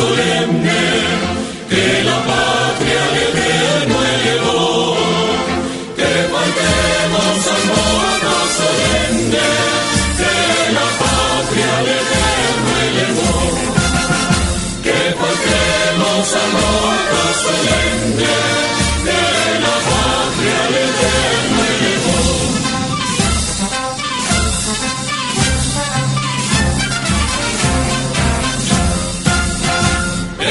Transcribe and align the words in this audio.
Solemne 0.00 0.80
que 1.68 2.04
la 2.04 2.18
patria 2.26 2.59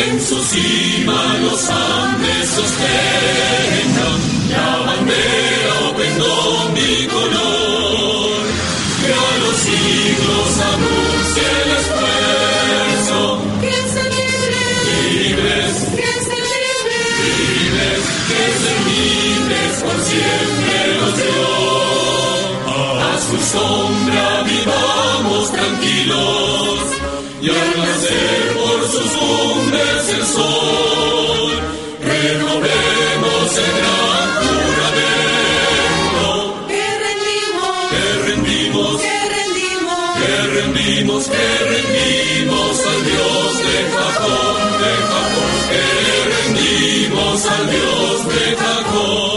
En 0.09 0.19
su 0.19 0.41
cima 0.41 1.38
los 1.39 1.69
Andes 1.69 2.49
sostengan 2.49 4.19
la 4.49 4.77
bandera 4.88 5.73
o 5.85 5.95
pendón 5.95 6.73
bicolor 6.73 8.41
que 9.05 9.11
a 9.13 9.38
los 9.43 9.55
siglos 9.55 10.49
anuncia 10.73 11.45
el 11.61 11.69
esfuerzo. 11.79 13.19
Libres, 15.11 15.75
libres, 17.53 18.03
que 18.29 18.41
ser 18.61 18.79
libres 18.89 19.73
por 19.83 19.97
siempre 20.09 20.75
los 21.01 21.13
dio. 21.17 21.49
A 22.99 23.13
su 23.21 23.38
sombra 23.53 24.25
vivamos 24.44 25.51
tranquilos 25.51 26.69
y 27.41 27.49
al 27.49 27.77
nacer 27.77 28.53
por 28.53 28.79
sus 28.89 29.11
cumbres 29.13 30.09
el 30.09 30.25
sol, 30.25 31.53
renovemos 32.01 33.57
el 33.57 33.71
gran 33.79 34.27
juramento. 34.43 35.87
Que 36.67 36.85
rendimos, 37.07 37.73
que 37.91 38.03
rendimos, 38.27 39.01
que 39.01 39.17
rendimos, 39.37 40.01
que 40.19 40.33
rendimos, 40.57 41.21
que 41.27 41.45
rendimos 41.71 42.73
al 42.85 42.99
Dios 43.05 43.49
de 43.67 43.75
Jacob, 43.95 44.55
de 44.81 44.94
Jacob, 45.09 45.51
que 45.72 45.83
rendimos 46.35 47.38
al 47.45 47.66
Dios 47.69 48.16
de 48.28 48.44
Jacob, 48.57 49.28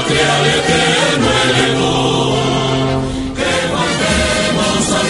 patria 0.00 0.32
que 3.36 3.58
cantemos 3.72 4.86
al 4.98 5.08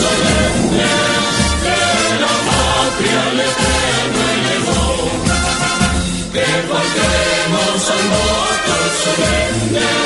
solemne, 0.00 0.94
que 1.64 1.78
la 2.22 2.34
patria. 2.48 3.24
Que 6.32 6.48
faltemos 6.68 7.84
al 7.90 8.04
solemne 9.02 10.05